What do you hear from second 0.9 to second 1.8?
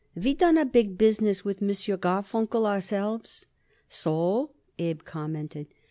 business with M.